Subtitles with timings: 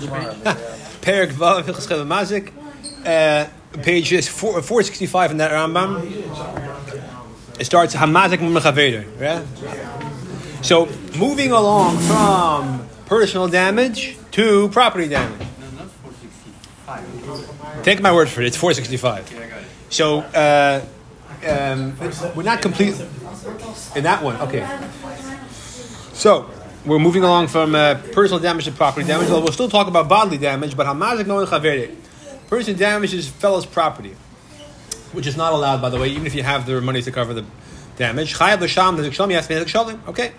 [0.00, 0.56] Which page?
[1.00, 1.62] Perik Vav
[2.06, 2.52] Mazik,
[3.04, 3.48] uh,
[3.82, 6.02] page four, 465 in that Rambam.
[7.58, 9.06] It starts Hamazik Mumechaveder.
[9.20, 9.44] Yeah?
[10.62, 10.86] So
[11.16, 15.46] moving along from personal damage to property damage.
[17.82, 18.48] Take my word for it.
[18.48, 19.54] It's 465.
[19.90, 20.84] So uh,
[21.46, 21.96] um,
[22.34, 23.00] we're not complete
[23.94, 24.36] in that one.
[24.40, 24.66] Okay.
[26.12, 26.50] So
[26.86, 29.28] we're moving along from uh, personal damage to property damage.
[29.28, 31.94] We'll still talk about bodily damage, but hamazik no chavere.
[32.48, 34.14] Person damages fellow's property,
[35.12, 37.34] which is not allowed, by the way, even if you have the money to cover
[37.34, 37.44] the
[37.96, 38.34] damage.
[38.34, 38.96] Chayav l'sham
[39.30, 40.10] you have to pay.
[40.10, 40.32] Okay.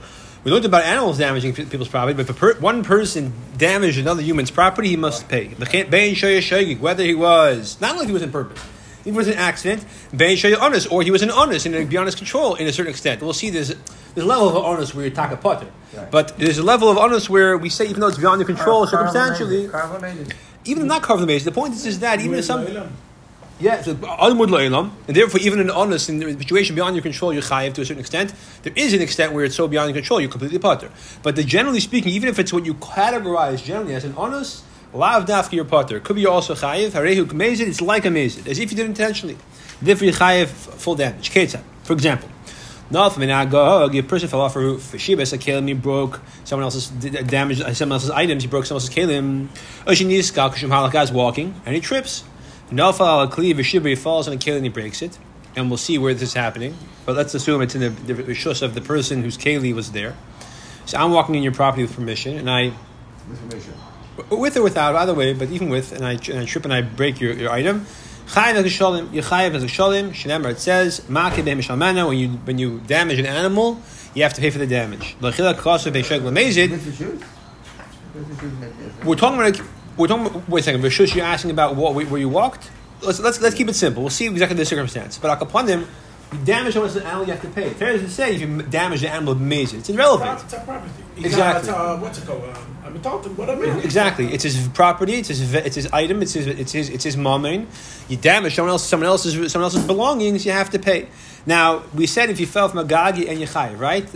[0.43, 4.51] We learned about animals damaging people's property, but if per- one person damaged another human's
[4.51, 5.47] property, he must pay.
[6.75, 8.63] Whether he was, not only if he was in purpose,
[9.07, 9.85] if it was an accident,
[10.15, 12.73] bein shoya honest, or he was an honest and it'd be honest control in a
[12.73, 13.21] certain extent.
[13.21, 15.67] We'll see there's, there's a level of honest where you taka potter.
[16.11, 18.85] But there's a level of honest where we say, even though it's beyond your control,
[18.85, 19.69] circumstantially,
[20.65, 21.45] even not cover the maze.
[21.45, 22.67] The point is, is that even if some.
[23.59, 27.33] Yeah, so almud la'ilam, and therefore even an honest in the situation beyond your control,
[27.33, 28.31] you're chayiv to a certain extent.
[28.61, 30.91] There is an extent where it's so beyond your control, you're completely potter.
[31.23, 34.63] But the, generally speaking, even if it's what you categorize generally as an honest,
[34.97, 35.99] lav dafki your potter.
[35.99, 38.89] Could be also chayiv, harehu kmezid, it's like a mezid, as if you did it
[38.89, 39.37] intentionally.
[39.81, 41.31] Therefore chayiv full damage.
[41.31, 42.29] Ketzah, for example.
[42.91, 44.93] Naf minagog, a person fell off a roof.
[44.93, 48.43] Shibas a kalim, he broke someone else's damage, uh, someone else's items.
[48.43, 49.49] He broke someone else's kalim.
[49.85, 52.23] Oshinis kushim halakaz walking, and he trips.
[52.71, 55.17] Nafal al kli v'shibri he falls on a kalim and he breaks it.
[55.57, 56.77] And we'll see where this is happening.
[57.05, 60.15] But let's assume it's in the, the rishus of the person whose keli was there.
[60.85, 62.71] So I'm walking in your property with permission, and I
[63.27, 63.86] with
[64.29, 67.19] or without, either way, but even with, and I, and I trip and I break
[67.19, 67.85] your, your item.
[68.27, 70.09] Chayiv shalim, Yechayiv shalim.
[70.09, 72.07] Shnemer it says, Maki behem shalmana.
[72.07, 73.79] When you when you damage an animal,
[74.13, 75.15] you have to pay for the damage.
[75.21, 76.71] L'chila kasu beisheg lemezid.
[79.05, 79.61] We're talking about.
[79.95, 80.43] We're talking.
[80.49, 80.81] Wait a second.
[80.81, 82.69] Vishush, you're asking about what where you walked.
[83.01, 84.03] Let's let's let's keep it simple.
[84.03, 85.17] We'll see exactly the circumstance.
[85.17, 85.87] But them,
[86.33, 87.69] you damage someone's animal, you have to pay.
[87.69, 89.79] Fair to say, if you damage the animal, amazing.
[89.79, 90.41] It's irrelevant.
[90.43, 91.03] It's a property.
[91.17, 91.69] Exactly.
[91.69, 92.43] It's, uh, what's it called?
[92.43, 93.65] Um, I'm talking whatever.
[93.79, 94.33] Exactly.
[94.33, 95.15] It's his property.
[95.15, 95.53] It's his.
[95.53, 96.21] It's his item.
[96.21, 96.47] It's his.
[96.47, 96.89] It's his.
[96.89, 97.67] It's his mammon.
[98.07, 98.83] You damage someone else.
[98.85, 99.51] Someone else's.
[99.51, 100.45] Someone else's belongings.
[100.45, 101.07] You have to pay.
[101.45, 104.07] Now we said if you fell from a gagi and you yechai, right?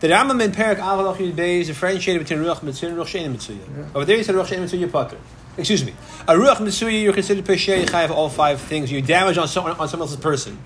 [0.00, 3.30] The Rambam in Perak Avalach Yud Beis is differentiated between ruach mitzvah and ruach shein
[3.30, 3.90] mitzvah.
[3.94, 5.16] Over there, he said ruach shein mitzvah potter.
[5.56, 5.94] Excuse me.
[6.26, 8.90] A ruach mitzvah, you're considered peshay yechai of all five things.
[8.90, 10.58] You damage on someone on someone else's person.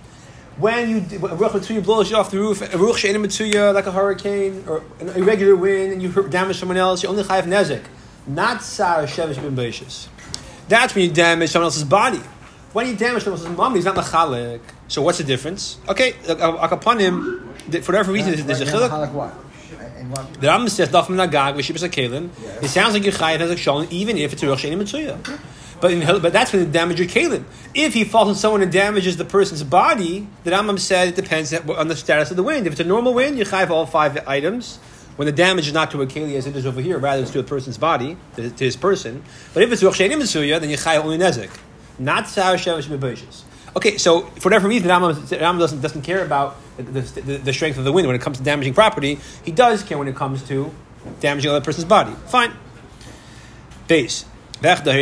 [0.58, 3.92] When you ruach mitzvah blows you off the roof, a ruach shein mitzvah like a
[3.92, 7.84] hurricane or an irregular wind, and you damage someone else, you only chayav nezek,
[8.26, 10.08] not sar shevish beishis.
[10.68, 12.22] That's when you damage someone else's body.
[12.72, 14.60] When you damage someone else's mom, he's not machalik.
[14.88, 15.78] So what's the difference?
[15.88, 19.12] Okay, upon him, for whatever reason, there's, a chiluk.
[19.12, 19.34] what?
[19.98, 20.34] And what?
[20.40, 22.30] The Rambam says daf min agag v'shibas kalim.
[22.62, 25.38] It sounds like you're chayav has a shalom, even if it's a rosh sheni mitzuyah.
[25.80, 27.44] But in, but that's when the damage your kalim.
[27.74, 31.52] If he falls on someone and damages the person's body, the Rambam said it depends
[31.52, 32.66] on the status of the wind.
[32.66, 34.78] If it's a normal wind, you chayav all five items.
[35.16, 37.30] When the damage is not to a keli as it is over here, rather it's
[37.30, 39.22] to a person's body, to, his person.
[39.54, 41.50] But if it's rosh sheni mitzuyah, then you chayav only nezik,
[41.98, 43.42] not sar b'beishis.
[43.74, 47.76] Okay, so for whatever reason, the Rambam doesn't, doesn't care about the, the, the strength
[47.76, 49.18] of the wind when it comes to damaging property.
[49.44, 50.72] He does care when it comes to
[51.20, 52.12] damaging another person's body.
[52.26, 52.52] Fine.
[53.86, 54.24] Base.
[54.60, 54.96] Whether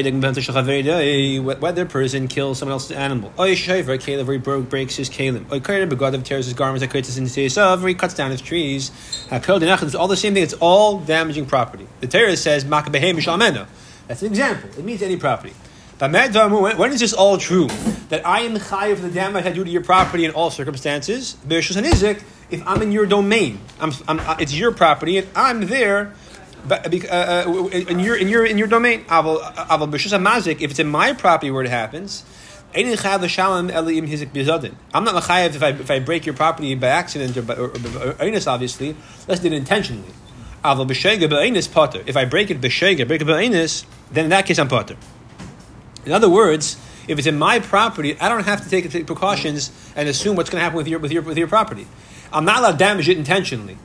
[1.87, 3.33] person kills someone else's animal.
[3.39, 5.09] Or he broke, breaks his.
[5.09, 8.91] Or tears his garments, he cuts down his trees.
[9.31, 10.43] It's all the same thing.
[10.43, 11.87] It's all damaging property.
[12.01, 14.71] The Torah says, That's an example.
[14.77, 15.55] It means any property.
[15.99, 16.11] But
[16.77, 17.69] when is this all true?
[18.09, 20.51] That I am the chayiv for the damage I do to your property in all
[20.51, 21.37] circumstances.
[21.49, 26.13] If I'm in your domain, I'm, I'm, it's your property, and I'm there.
[26.67, 30.61] But uh, uh, in your in your in your domain, aval.
[30.61, 32.25] If it's in my property where it happens,
[32.75, 32.97] I'm not
[35.23, 38.97] chayiv if I if I break your property by accident or, or, or, or obviously.
[39.29, 40.09] Let's do it intentionally.
[40.65, 42.03] Aval b'shega b'einis potter.
[42.07, 44.97] If I break it b'shega, break it b'einis, then in that case I'm potter.
[46.07, 49.71] In other words, if it's in my property, I don't have to take, take precautions
[49.95, 51.87] and assume what's going to happen with your, with, your, with your property.
[52.33, 53.77] I'm not allowed to damage it intentionally.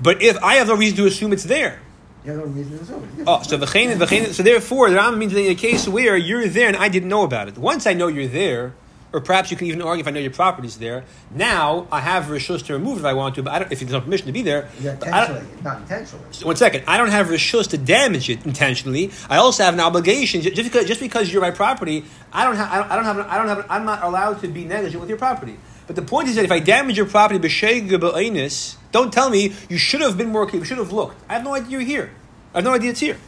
[0.00, 1.80] But if I have no reason to assume it's there,
[2.26, 3.24] You have no reason to assume it.
[3.28, 6.88] oh, so so therefore, the Rambam means in a case where you're there and I
[6.88, 7.56] didn't know about it.
[7.56, 8.74] Once I know you're there,
[9.12, 11.04] or perhaps you can even argue if I know your property's there.
[11.30, 13.78] Now I have rishus to remove it if I want to, but I don't, if
[13.78, 14.68] there's no permission to be there.
[14.80, 16.24] Yeah, intentionally, not intentionally.
[16.42, 16.82] one second.
[16.88, 19.12] I don't have rishus to damage it intentionally.
[19.30, 22.04] I also have an obligation just because just because you're my property.
[22.32, 22.70] I don't have.
[22.72, 23.18] I don't, I don't have.
[23.28, 23.66] I don't have.
[23.70, 25.58] I'm not allowed to be negligent with your property.
[25.86, 29.52] But the point is that if I damage your property, b'sheg b'einis, don't tell me
[29.68, 30.48] you should have been more.
[30.50, 31.20] You should have looked.
[31.28, 32.10] I have no idea you're here.
[32.54, 33.18] I have no idea it's here.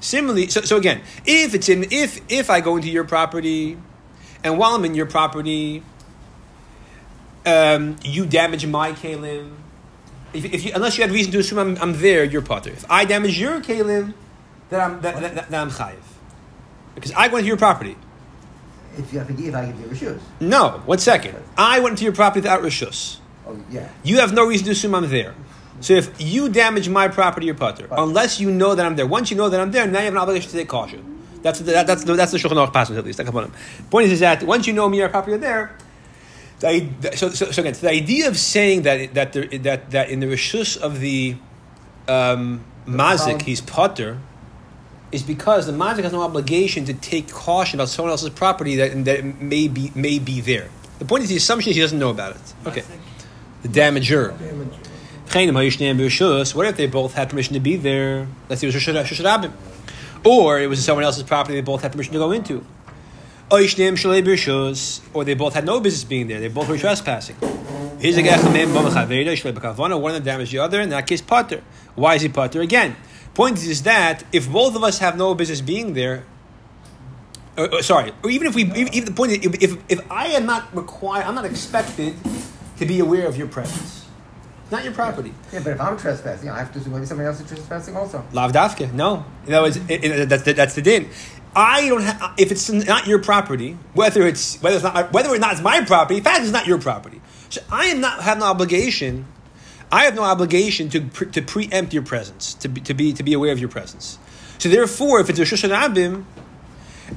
[0.00, 3.76] Similarly, so, so again, if it's in if if I go into your property,
[4.44, 5.82] and while I'm in your property,
[7.44, 9.56] um, you damage my kalim.
[10.32, 12.70] If, if you, unless you had reason to assume I'm, I'm there, you're potter.
[12.70, 14.14] If I damage your kalim,
[14.70, 15.96] then I'm that, that, that, then I'm chayiv
[16.94, 17.96] because I went to your property.
[18.96, 20.20] If you have to give, I give you rishus.
[20.40, 21.36] No, one second.
[21.56, 23.18] I went to your property without rishus.
[23.46, 23.88] Oh, yeah.
[24.02, 25.34] You have no reason to assume I'm there.
[25.80, 27.88] So if you damage my property, you're putter.
[27.90, 29.06] Unless you know that I'm there.
[29.06, 31.12] Once you know that I'm there, now you have an obligation to take caution.
[31.42, 33.18] That's the, that, that's the, that's the Shulchan Aruch passage at least.
[33.90, 35.76] Point is, is that once you know me, your property are there.
[36.60, 40.10] The, so, so, so again, so the idea of saying that that there, that that
[40.10, 41.34] in the rishus of the
[42.06, 44.20] um, mazik he's putter
[45.12, 49.04] is because the mazik has no obligation to take caution about someone else's property that,
[49.04, 50.68] that may be may be there.
[50.98, 52.54] The point is the assumption is he doesn't know about it.
[52.66, 52.82] Okay,
[53.62, 54.32] the damager.
[56.54, 58.26] What if they both had permission to be there?
[58.48, 59.52] Let's say it was.
[60.24, 62.64] Or it was someone else's property they both had permission to go into.
[63.50, 66.38] Or they both had no business being there.
[66.38, 67.36] They both were trespassing.
[67.98, 68.92] Here's a guy one of
[70.14, 71.62] them damaged the other, in that case, Potter.
[71.94, 72.60] Why is he Potter?
[72.60, 72.96] Again,
[73.34, 76.24] point is that if both of us have no business being there,
[77.56, 80.28] uh, uh, sorry, or even if we, even the point is, if, if, if I
[80.28, 82.14] am not required, I'm not expected
[82.78, 84.02] to be aware of your presence
[84.72, 85.32] not your property.
[85.52, 88.24] Yeah, but if I'm trespassing, I have to assume maybe somebody else is trespassing also.
[88.32, 89.24] Lav dafke, no.
[89.46, 91.10] In other words, it, it, that's, the, that's the din.
[91.54, 95.38] I don't have, if it's not your property, whether it's whether it's not whether or
[95.38, 97.20] not it's my property, in fact, it's not your property.
[97.50, 99.26] So I am not have no obligation.
[99.92, 103.22] I have no obligation to pre, to preempt your presence, to be, to be to
[103.22, 104.18] be aware of your presence.
[104.56, 106.24] So therefore, if it's a shushan abim,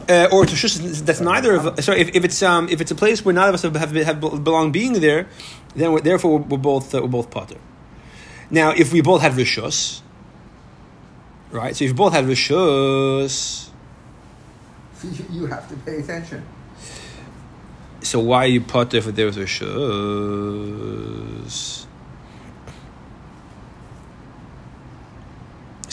[0.09, 2.91] uh, or it's a shush that's neither of sorry if, if it's um if it's
[2.91, 5.27] a place where none of us have, have, have belong being there,
[5.73, 7.55] then we're, therefore we're both uh, we're both potter.
[8.51, 10.01] Now, if we both had rishus,
[11.51, 11.73] right?
[11.75, 13.69] So if you both had rishus,
[15.31, 16.45] you have to pay attention.
[18.01, 20.65] So why are you potter if there was rishus?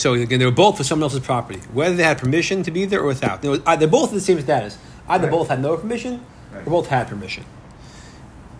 [0.03, 2.83] So again, they were both for someone else's property, whether they had permission to be
[2.83, 3.41] there or without.
[3.41, 4.77] They uh, they're both in the same status.
[5.07, 5.31] Either right.
[5.31, 6.67] both had no permission, right.
[6.67, 7.45] or both had permission.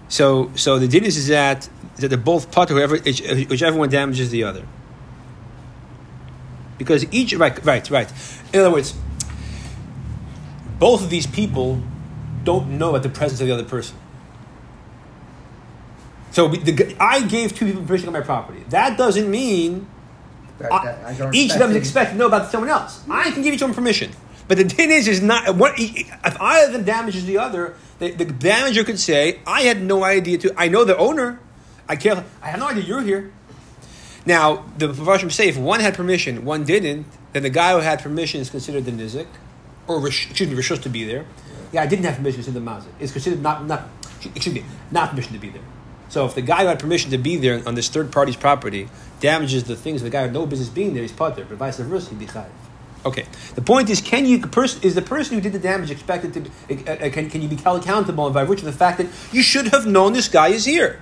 [0.07, 1.68] So, so the din is, that
[1.98, 3.01] that they're both part whoever uh,
[3.50, 4.66] whichever one damages the other.
[6.78, 8.10] Because each right, right, right.
[8.54, 8.96] In other words,
[10.80, 11.81] both of these people
[12.46, 13.98] don't know about the presence of the other person.
[16.31, 18.63] So the, I gave two people permission on my property.
[18.69, 19.88] That doesn't mean
[20.60, 23.02] that, that each of them is expected to know about someone else.
[23.02, 23.12] Hmm.
[23.12, 24.12] I can give each one permission.
[24.48, 28.12] But the thing is, is not what if either of them damages the other, the,
[28.12, 30.54] the damager could say, "I had no idea to.
[30.58, 31.40] I know the owner.
[31.88, 32.26] I can't.
[32.42, 33.32] I have no idea you're here."
[34.26, 38.02] Now the Mepharshim say if one had permission, one didn't, then the guy who had
[38.02, 39.28] permission is considered the nizik,
[39.88, 41.26] or excuse me, rishus to be there.
[41.72, 42.92] Yeah, I didn't have permission to the mazik.
[43.00, 43.88] It's considered not not
[44.24, 45.64] excuse me, not permission to be there.
[46.13, 48.88] So if the guy who had permission to be there on this third party's property
[49.19, 51.44] damages the things of the guy who had no business being there, he's put there.
[51.44, 52.51] But vice versa, he'd be chayiv.
[53.04, 53.25] Okay.
[53.56, 56.42] The point is, can you person is the person who did the damage expected to
[56.42, 59.42] uh, uh, can, can you be held accountable by virtue of the fact that you
[59.42, 61.01] should have known this guy is here?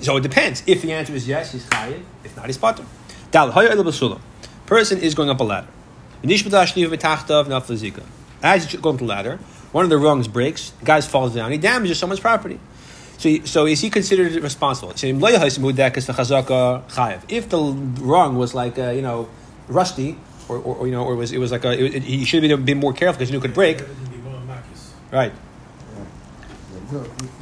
[0.00, 0.62] So it depends.
[0.64, 2.04] If the answer is yes, he's chayiv.
[2.22, 2.84] If not, he's pater.
[3.32, 5.66] Dal Person is going up a ladder.
[6.22, 6.42] As he's
[8.80, 9.40] going up the ladder,
[9.72, 10.70] one of the rungs breaks.
[10.70, 11.50] The guy falls down.
[11.50, 12.60] He damages someone's property.
[13.20, 14.92] So, so is he considered responsible?
[14.92, 15.02] If
[17.50, 17.60] the
[18.00, 19.28] rung was like uh, you know
[19.68, 20.16] rusty,
[20.48, 22.24] or, or, or, you know, or it was it was like a it, it, he
[22.24, 23.82] should have been more careful because he knew it could break.
[25.12, 25.32] Right.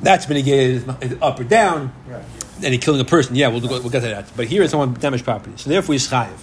[0.03, 0.89] That's when he gave
[1.23, 2.25] up or down, right.
[2.57, 3.37] and he killing a person.
[3.37, 4.33] Yeah, we'll, we'll get to that.
[4.37, 6.39] But here is someone damaged property, so therefore he's chayiv.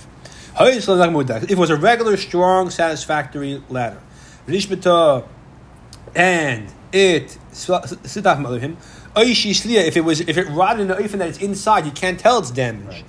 [0.57, 4.01] If it was a regular, strong, satisfactory ladder,
[6.15, 7.37] and it
[8.61, 8.77] him,
[9.17, 12.39] if it was if it rotted in the oifen that it's inside, you can't tell
[12.39, 12.87] it's damaged.
[12.87, 13.05] Right.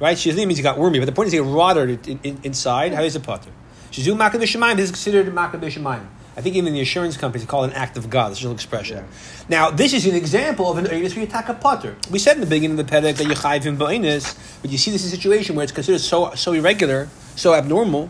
[0.00, 0.16] Right?
[0.16, 2.94] Shizli means he got wormy, but the point is he rotted in, in, inside.
[2.94, 3.50] How is it potter?
[3.92, 4.76] Shizu makabeh shemayim.
[4.76, 6.06] This is considered makabeh shemayim.
[6.36, 8.30] I think even the insurance companies call it an act of God.
[8.30, 8.98] This is an expression.
[8.98, 9.04] Yeah.
[9.48, 11.96] Now, this is an example of an earnest where you attack a potter.
[12.10, 14.78] We said in the beginning of the pedek that you chayv in ba'inus, but you
[14.78, 18.08] see this is a situation where it's considered so so irregular, so abnormal,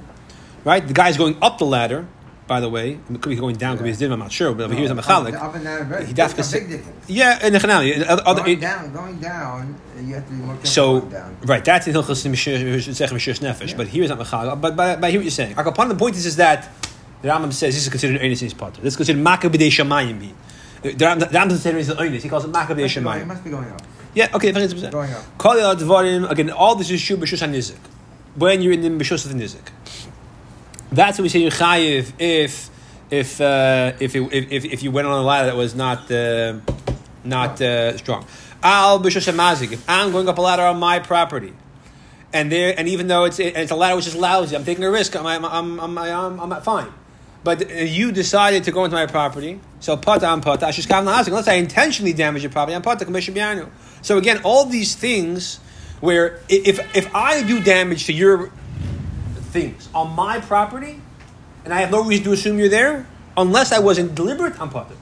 [0.64, 0.86] right?
[0.86, 2.06] The guy is going up the ladder,
[2.50, 2.98] by the way.
[3.08, 4.52] It could be going down, could be his din, I'm not sure.
[4.52, 5.40] But over no, here's a mechalik.
[5.40, 6.82] Up and down, he dafka.
[7.06, 8.04] Yeah, in the chanali.
[8.24, 10.66] Going down, going down, you have to be more careful.
[10.66, 11.00] So,
[11.44, 13.76] right, that's in Hilchas Mishur Nefesh.
[13.76, 14.60] But here's not mechalik.
[14.60, 15.54] But, but, but I hear what you're saying.
[15.56, 16.68] Upon the point is, is that
[17.22, 18.74] the Rambam says this is considered an Einisin's part.
[18.74, 20.32] This is considered Makkah Shamayim.
[20.82, 22.22] The Rambam says it's an Einis.
[22.22, 23.20] He calls it Makkah Shamayim.
[23.20, 23.82] It must be going up.
[24.12, 24.90] Yeah, okay, 100%.
[24.90, 26.30] Going up.
[26.32, 27.78] Again, all this is Shub B'Shush HaNizik.
[28.34, 29.68] when you're in the Mishus of the Nizik.
[30.92, 32.70] That's what we say chayiv if
[33.10, 36.58] if uh, if, it, if if you went on a ladder that was not uh,
[37.24, 38.26] not uh, strong.
[38.62, 39.72] Al b'shoshem mazik.
[39.72, 41.52] If I'm going up a ladder on my property,
[42.32, 44.90] and there and even though it's it's a ladder which is lousy, I'm taking a
[44.90, 45.14] risk.
[45.16, 46.92] I'm I'm I'm I'm, I'm, I'm fine.
[47.42, 50.66] But you decided to go into my property, so pata am pata.
[50.66, 53.70] Unless I intentionally damage your property, I'm pata commission you.
[54.02, 55.58] So again, all these things
[56.00, 58.50] where if if I do damage to your
[59.50, 61.00] things on my property,
[61.64, 64.94] and I have no reason to assume you're there, unless I wasn't deliberate, I'm pata.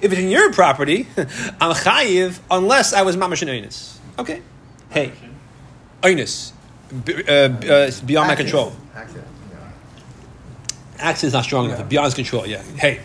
[0.00, 4.42] If it's in your property, I'm chayiv unless I was mamash and Okay.
[4.90, 5.12] Hey,
[6.02, 6.52] oinus,
[6.92, 8.72] uh, uh, beyond my control.
[10.98, 11.88] Access is not strong enough.
[11.88, 12.46] Beyond his control.
[12.46, 12.62] Yeah.
[12.76, 13.00] Hey.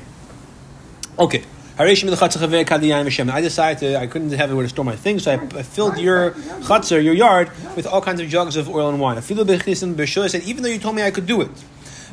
[1.20, 1.44] Okay.
[1.80, 5.98] I decided to, I couldn't have anywhere to store my things, so I, I filled
[5.98, 9.18] your chutzner, your yard, with all kinds of jugs of oil and wine.
[9.18, 11.50] I said, even though you told me I could do it.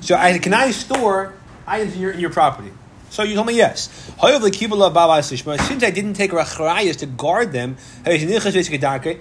[0.01, 1.35] So I can I store
[1.67, 2.71] items in your, in your property?
[3.11, 3.91] So you told me yes.
[4.19, 7.77] Since I didn't take rachrayas to guard them,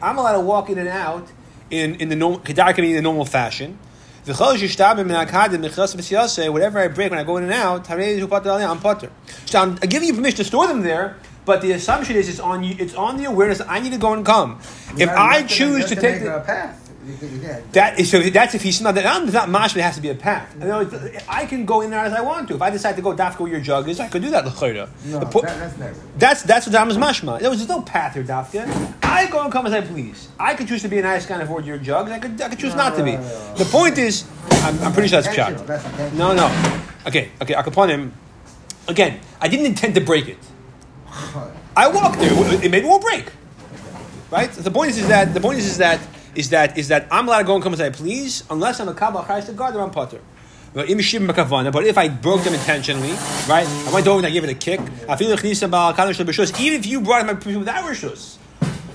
[0.01, 1.27] I'm allowed to walk in and out
[1.69, 3.77] in, in the normal, in the normal fashion.
[6.51, 9.11] Whatever I break when I go in and out, I'm potter.
[9.45, 12.63] So I'm giving you permission to store them there, but the assumption is it's on
[12.63, 12.75] you.
[12.79, 14.59] It's on the awareness that I need to go and come.
[14.97, 16.88] If I choose to take the path.
[17.71, 18.19] That is so.
[18.19, 18.95] That's if he's not.
[18.95, 19.77] That it's not mashma.
[19.77, 20.53] It has to be a path.
[21.29, 22.55] I can go in there as I want to.
[22.55, 24.43] If I decide to go dafka where your jug is, I could do that.
[24.43, 25.99] No, po- that, that's never.
[26.17, 27.39] That's that's what Dam is mashma.
[27.39, 28.93] There was no path here, dafka.
[29.01, 30.27] I go and come as I please.
[30.39, 32.11] I could choose to be a nice guy and avoid your jugs.
[32.11, 33.15] I could I could choose not to be.
[33.15, 36.13] The point is, I'm, I'm pretty sure that's pshat.
[36.13, 36.47] No, no.
[37.07, 37.53] Okay, okay.
[37.53, 38.11] Akaponim.
[38.87, 40.37] Again, I didn't intend to break it.
[41.77, 42.31] I walked there.
[42.63, 43.31] It maybe won't break.
[44.31, 44.53] Right.
[44.53, 45.99] So the point is, is that the point is, is that
[46.35, 48.87] is that is that I'm allowed to go and come as I please, unless I'm
[48.87, 50.21] a kabbalah chayes to guard around potter.
[50.73, 53.11] But if I broke them intentionally,
[53.47, 53.67] right?
[53.67, 54.79] I went over and I gave it a kick.
[54.79, 58.37] Even if you brought my without rishus.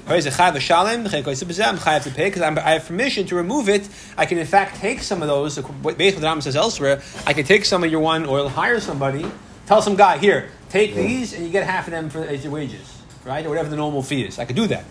[0.06, 3.88] I have to pay because I have permission to remove it.
[4.16, 5.56] I can in fact take some of those.
[5.56, 8.48] Based on what the Rambam says elsewhere, I can take some of your one oil,
[8.48, 9.28] hire somebody,
[9.66, 12.52] tell some guy here, take these, and you get half of them for as your
[12.52, 14.38] wages, right, or whatever the normal fee is.
[14.38, 14.84] I could do that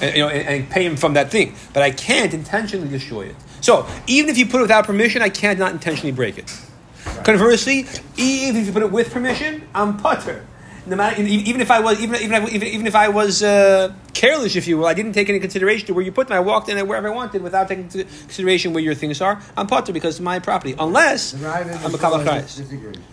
[0.00, 1.54] and, you know, and, and, pay him from that thing.
[1.72, 3.36] But I can't intentionally destroy it.
[3.60, 6.60] So even if you put it without permission, I can't not intentionally break it.
[7.06, 7.24] Right.
[7.24, 7.86] Conversely,
[8.16, 10.44] even if you put it with permission, I'm putter.
[10.86, 14.54] No matter, even if I was, even even if, even if I was uh, careless,
[14.54, 16.36] if you will, I didn't take any consideration to where you put them.
[16.36, 19.42] I walked in wherever I wanted without taking consideration where your things are.
[19.56, 22.44] I'm putter because it's my property, unless I'm a kabbalah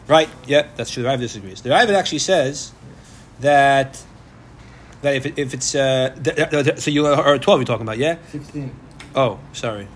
[0.07, 0.29] Right?
[0.45, 1.01] Yeah, that's true.
[1.01, 1.63] The Rav disagrees.
[1.63, 2.71] The Rav actually says
[3.39, 3.99] that
[5.03, 7.60] that if, it, if it's uh, th- th- th- so you are twelve.
[7.60, 8.17] You're talking about yeah.
[8.31, 8.74] Sixteen.
[9.15, 9.88] Oh, sorry.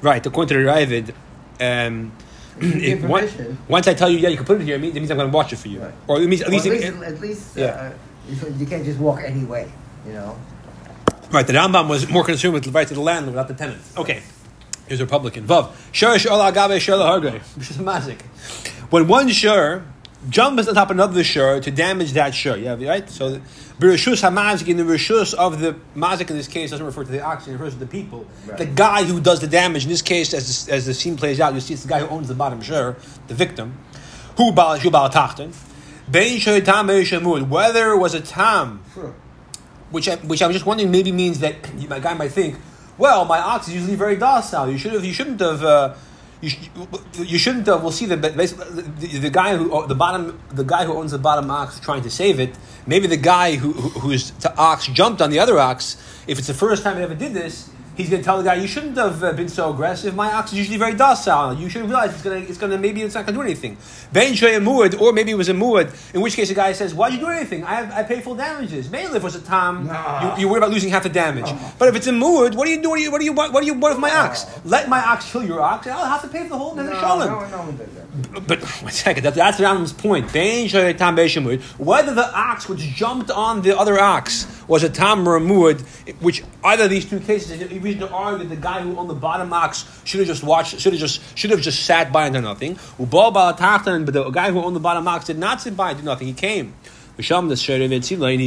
[0.00, 1.14] Right, according to the Raavad,
[1.60, 2.10] um,
[2.58, 3.28] if one,
[3.68, 5.16] once I tell you, yeah, you can put it here, it means, it means I'm
[5.16, 5.80] going to watch it for you.
[5.80, 5.94] Right.
[6.08, 7.92] Or it means at least, well, at least, at least yeah.
[8.26, 9.70] Uh, you can't just walk any way,
[10.06, 10.36] you know.
[11.30, 13.80] Right, the Rambam was more concerned with the right to the landlord, not the tenant.
[13.96, 14.22] Okay,
[14.88, 15.46] here's a Republican.
[15.46, 15.70] Vav.
[18.90, 19.84] When one shur
[20.28, 22.56] jumps on top of another shur to damage that shur.
[22.56, 23.08] Yeah, right?
[23.08, 23.40] So
[23.78, 27.22] Birishus HaMazik in the Rishus of the Mazik in this case doesn't refer to the
[27.22, 28.26] oxen, it refers to the people.
[28.46, 28.58] Right.
[28.58, 31.40] The guy who does the damage, in this case, as the, as the scene plays
[31.40, 32.96] out, you see it's the guy who owns the bottom shur,
[33.28, 33.78] the victim.
[34.36, 35.54] Who Bal Tachten.
[36.10, 36.86] Bein Tam
[37.48, 38.78] Whether it was a Tam,
[39.90, 42.58] which I, which I was just wondering maybe means that my guy might think,
[42.98, 44.70] well, my ox is usually very docile.
[44.70, 45.62] You should have, you shouldn't have.
[45.62, 45.94] Uh,
[46.42, 47.68] you, you shouldn't.
[47.68, 51.12] Uh, we'll see the, the, the guy who uh, the bottom the guy who owns
[51.12, 52.56] the bottom ox trying to save it.
[52.86, 55.96] Maybe the guy who, who whose ox jumped on the other ox.
[56.26, 58.54] If it's the first time he ever did this, he's going to tell the guy,
[58.54, 60.14] "You shouldn't have uh, been so aggressive.
[60.14, 61.54] My ox is usually very docile.
[61.54, 63.42] You shouldn't realize it's going to, it's going to, maybe it's not going to do
[63.42, 63.76] anything."
[64.12, 67.12] Ben muad, or maybe it was a muad, in which case the guy says, "Why'd
[67.14, 67.64] you do anything?
[67.64, 68.90] I, have, I pay full damages.
[68.90, 70.34] Mainly if it was a tom, no.
[70.36, 71.46] you, you worry about losing half the damage.
[71.48, 71.74] Oh.
[71.78, 72.90] But if it's a muad, what do you do?
[72.90, 74.46] What do you, what do you, what, what do you my ox?
[74.64, 76.74] Let my ox kill your ox, and I'll have to pay for the whole.
[76.74, 80.30] No, no, no, no, But one second, that, that's the Rambam's point.
[81.78, 85.80] Whether the ox which jumped on the other ox was a tam or a muad,
[86.20, 89.14] which either of these two cases, reason to argue that the guy who owned the
[89.14, 92.34] bottom ox should have just watched, should have just should have just sat by and
[92.34, 92.78] done nothing.
[92.98, 96.26] But the guy who owned the bottom ox did not sit by and do nothing.
[96.28, 96.74] He came.
[97.18, 97.24] He,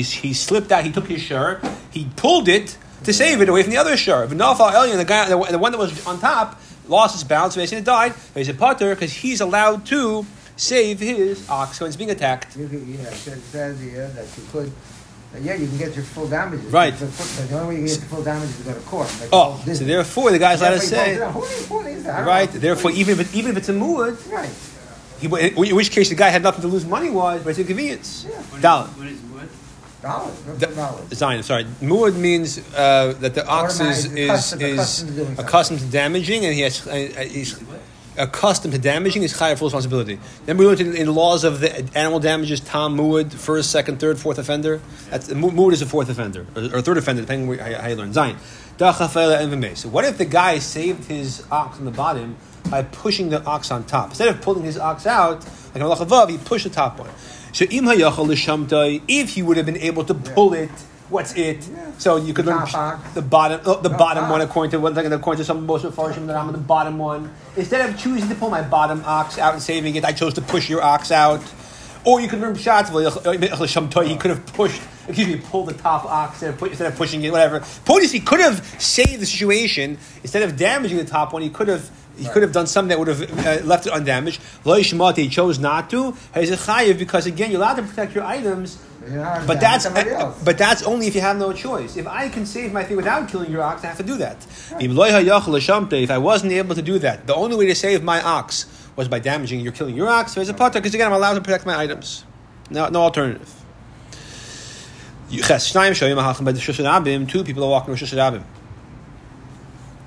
[0.01, 0.83] he slipped out.
[0.83, 1.63] He took his shirt.
[1.91, 4.29] He pulled it to save it away from the other shirt.
[4.29, 7.55] The guy, the, the one that was on top, lost his balance.
[7.55, 8.13] Basically, died.
[8.33, 10.25] He's a putter because he's allowed to
[10.57, 12.55] save his ox when it's being attacked.
[12.57, 14.71] Yeah, it says here that you could
[15.41, 16.65] Yeah, you can get your full damages.
[16.71, 16.93] Right.
[16.95, 19.07] The, the, the only way you get your full damages is to go to court.
[19.19, 21.33] Like, Oh, this- so therefore the guy's allowed to say, what he posted out.
[21.33, 22.25] Who the- who is that?
[22.27, 22.53] Right?
[22.53, 22.59] know.
[22.59, 24.49] Therefore, even if, even if it's a muad, Right.
[25.19, 28.25] he, in which case the guy had nothing to lose money wise, but it's inconvenience.
[28.29, 28.59] Yeah.
[28.61, 28.87] Dollar.
[28.87, 29.49] What is wood?
[30.01, 30.35] Dollars.
[30.59, 31.09] The- Dollars.
[31.17, 31.65] Zion, sorry.
[31.81, 35.45] Muad means uh, that the ox is, is, accustomed- is accustomed to doing something.
[35.45, 37.59] accustomed to damaging, and he has uh, uh, he's
[38.17, 39.23] accustomed to damaging.
[39.23, 40.19] Is higher full responsibility.
[40.45, 42.59] Then we looked in, in laws of the animal damages.
[42.59, 44.81] Tom Muad, first, second, third, fourth offender.
[45.09, 47.95] That's, Mu- Muad is a fourth offender or, or third offender, depending where, how, you
[47.95, 48.13] learn.
[48.13, 48.37] Zion.
[48.77, 48.91] So
[49.89, 52.35] what if the guy saved his ox on the bottom
[52.69, 56.29] by pushing the ox on top instead of pulling his ox out like a malach
[56.29, 57.09] he pushed the top one.
[57.51, 60.69] So if he would have been able to pull it,
[61.09, 61.67] what's it?
[61.97, 64.31] So you could learn Top the bottom, oh, the Top bottom ah.
[64.31, 66.97] one according to what like according to some most farshim that I'm on the bottom
[66.97, 67.31] one.
[67.55, 70.41] Instead of choosing to pull my bottom ox out and saving it, I chose to
[70.41, 71.41] push your ox out.
[72.05, 72.91] Or you could learn shots.
[72.91, 76.61] Uh, uh, uh, he could have pushed, excuse me, pulled the top ox instead of,
[76.69, 77.61] instead of pushing it, whatever.
[77.83, 81.41] Point is, he could have saved the situation instead of damaging the top one.
[81.41, 81.89] He could have.
[82.17, 84.41] He could have done something that would have uh, left it undamaged.
[84.63, 86.15] Lo He chose not to.
[86.33, 90.43] He's a chayiv because again, you're allowed to protect your items, but that's else.
[90.43, 91.95] but that's only if you have no choice.
[91.95, 94.37] If I can save my thing without killing your ox, I have to do that.
[94.79, 99.07] If I wasn't able to do that, the only way to save my ox was
[99.07, 100.33] by damaging you're killing your ox.
[100.33, 102.25] There's a potter because again I'm allowed to protect my items.
[102.69, 103.53] No, no alternative.
[105.29, 107.29] Ches, shnayim shoyim ha'achim by the Shushan Abim.
[107.29, 108.43] Two people are walking with Shushan Abim.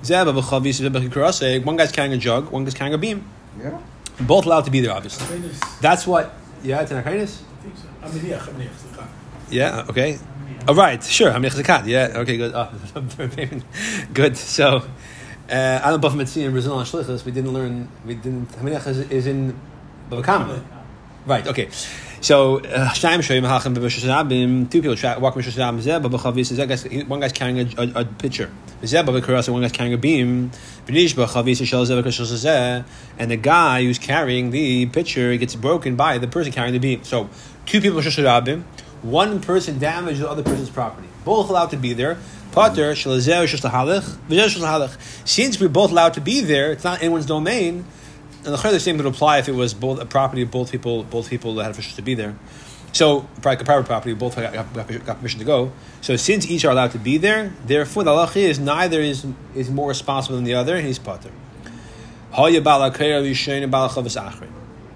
[0.03, 1.63] Zeba b'chavis, zeba b'chikaraseg.
[1.63, 3.25] One guy's carrying a jug, one guy's carrying a beam.
[3.61, 3.79] Yeah.
[4.21, 5.41] Both allowed to be there, obviously.
[5.81, 6.33] That's what.
[6.63, 7.41] Yeah, it's an Akainis?
[8.02, 8.38] I think so.
[8.38, 9.06] המניח, המניח, סליחה.
[9.50, 10.18] Yeah, okay.
[10.66, 11.30] All right, sure.
[11.30, 11.86] I'm Zakat.
[11.86, 12.52] Yeah, okay, good.
[12.54, 12.70] Oh,
[14.14, 14.36] good.
[14.36, 14.82] So,
[15.50, 18.86] uh, I don't know if in Brazil on Shlichus, we didn't learn, we didn't, Haminiach
[18.86, 19.58] is, is in
[20.10, 20.64] Bava Kama.
[21.26, 21.68] Right, okay.
[22.20, 26.16] So, uh, Shnaim Shoyim Hachim B'Rosh Hashanah, two people tra- walking Rosh Hashanah, Zeh Baba
[26.16, 28.50] Chavis, Zeh guys- one guy's carrying a, a, a pitcher.
[28.82, 30.50] Zeh Baba Karasa, one guy's carrying a beam.
[30.86, 32.84] V'nish Ba Chavis Shel Zeh B'Rosh Zeh,
[33.18, 37.04] and the guy who's carrying the pitcher gets broken by the person carrying the beam.
[37.04, 37.28] So,
[37.69, 38.63] two people Hashanah,
[39.03, 41.07] one person damaged the other person's property.
[41.23, 42.17] Both allowed to be there.
[42.51, 44.17] Shalahalech.
[45.27, 47.85] Since we're both allowed to be there, it's not anyone's domain,
[48.43, 51.03] and the the same would apply if it was both a property of both people,
[51.03, 52.35] both people that had permission to be there.
[52.91, 55.71] So, private, property, both got, got, permission to go.
[56.01, 59.69] So, since each are allowed to be there, therefore the halach is neither is is
[59.69, 61.31] more responsible than the other, and he's potter.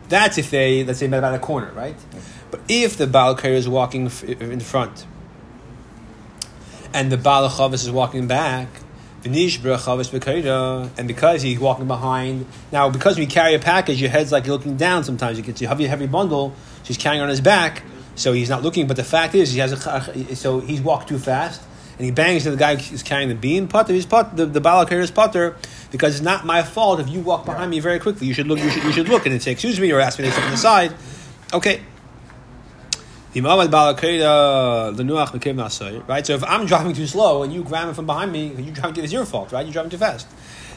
[0.09, 1.95] That's if they, let's say, met about a corner, right?
[2.53, 5.07] But if the Baal Kair is walking in front,
[6.93, 8.67] and the Baal Chavis is walking back,
[9.25, 14.77] and because he's walking behind, now because you carry a package, your head's like looking
[14.77, 15.39] down sometimes.
[15.39, 17.81] You get a heavy, heavy bundle, she's carrying on his back,
[18.13, 18.85] so he's not looking.
[18.85, 21.59] But the fact is, he has a so he's walked too fast,
[21.97, 23.67] and he bangs into the guy who's carrying the beam.
[23.67, 24.35] Putter, he's putter.
[24.35, 25.55] The, the Baal Kair is putter
[25.89, 28.27] because it's not my fault if you walk behind me very quickly.
[28.27, 28.59] You should look.
[28.59, 30.51] You should, you should look and say, "Excuse me," or ask me to step on
[30.51, 30.93] the side.
[31.51, 31.81] Okay.
[36.07, 38.71] Right, so if I'm driving too slow and you grab it from behind me, you
[38.71, 39.65] driving it's your fault, right?
[39.65, 40.27] You're driving too fast.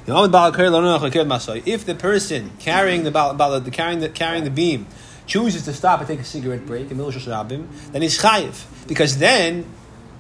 [0.07, 4.87] If the person carrying the, bal- bal- the carrying the carrying the beam
[5.27, 9.19] chooses to stop and take a cigarette break in the Rabim, then he's chayiv because
[9.19, 9.67] then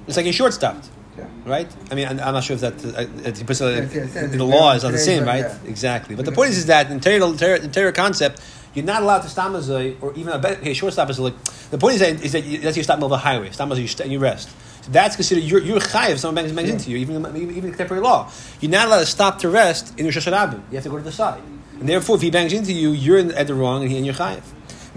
[0.09, 1.27] it's like he short stopped, Yeah.
[1.44, 1.68] right?
[1.90, 4.99] I mean, I'm I'm not sure if that uh, uh, the law is not the
[4.99, 5.46] same, right?
[5.64, 6.16] Exactly.
[6.16, 8.40] But the point is, is that in Torah, Torah, in Torah concept,
[8.77, 11.19] you're not allowed to stop as a, or even a better, okay, short stop is
[11.19, 13.25] like, the point is that, is that you, that's you stop in middle of the
[13.25, 13.51] highway.
[13.51, 14.51] Stop as you, st- you rest.
[14.83, 17.71] So that's considered, you're, you're chayiv if someone bangs, bangs into you, even, even, even
[17.71, 18.31] contemporary law.
[18.61, 20.53] You're not allowed to stop to rest in your Hashanah.
[20.71, 21.43] You have to go to the side.
[21.81, 24.05] And therefore, if he bangs into you, you're in, at the wrong and he and
[24.05, 24.43] you're chayiv.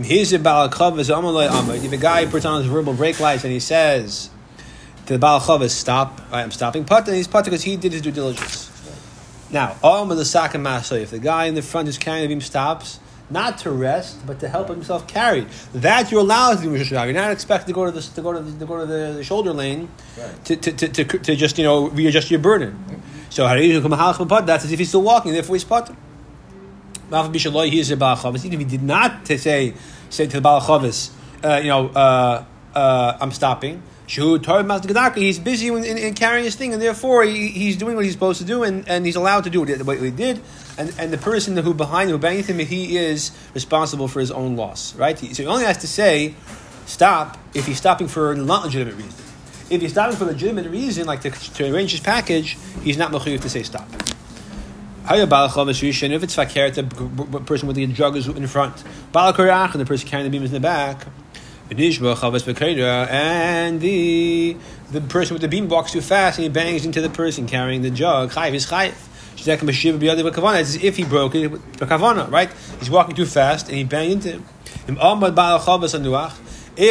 [0.02, 3.60] Here's the Baal Chav, if a guy puts on his verbal brake lights and he
[3.60, 4.30] says
[5.06, 7.94] to the Baal Chav, stop, I am stopping putt, and he's putt because he did
[7.94, 8.70] his due diligence.
[9.52, 13.60] Now, Om the if the guy in the front who's carrying the beam stops, not
[13.60, 17.06] to rest, but to help himself carry, that you're allowed to do Rosh Hashanah.
[17.06, 19.14] You're not expected to go to the to go to the, to go to the,
[19.18, 20.46] the shoulder lane Right.
[20.46, 23.04] to, to, to, to, to just you know readjust your burden.
[23.30, 25.96] So that's as if he's still walking, therefore he's potter.
[27.12, 29.74] Even if he did not to say
[30.10, 31.12] say to the Balachavis,
[31.44, 33.84] uh, you know, uh, uh, I'm stopping.
[34.08, 38.14] He's busy in, in, in carrying his thing, and therefore he, he's doing what he's
[38.14, 40.42] supposed to do, and, and he's allowed to do what he, what he did.
[40.80, 44.56] And, and the person who behind who banged him, he is responsible for his own
[44.56, 45.18] loss, right?
[45.18, 46.34] So he only has to say
[46.88, 49.26] stop if he's stopping for a legitimate reason.
[49.70, 53.12] If he's stopping for a legitimate reason, like to, to arrange his package, he's not
[53.12, 53.88] mechuyev to say stop.
[55.12, 56.84] If it's fakir, the
[57.46, 58.84] person with the drug is in front.
[59.12, 61.06] Balakarach and the person carrying the beam is in the back.
[63.10, 64.56] And the
[64.92, 67.84] the person with the beam walks too fast and he bangs into the person carrying
[67.84, 68.32] the jug.
[68.32, 68.94] Chayiv is chayiv.
[69.38, 69.64] It's as
[70.84, 72.50] if he broke it with the kavana, right?
[72.80, 74.44] He's walking too fast and he banged into him.
[74.88, 74.96] If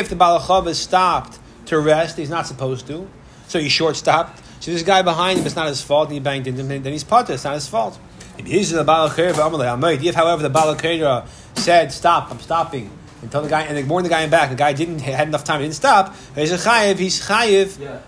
[0.08, 3.06] the ba'al chavas stopped to rest, he's not supposed to,
[3.48, 4.40] so he short stopped.
[4.60, 6.92] So this guy behind him, it's not his fault, and he banged into him, then
[6.92, 7.98] he's potter, it's not his fault.
[8.38, 12.90] If, however, the Balakera said, Stop, I'm stopping,
[13.22, 15.28] and tell the guy, and they warned the guy in back, the guy didn't had
[15.28, 18.00] enough time, he didn't stop, he's a chayiv, he's chayiv, Yeah,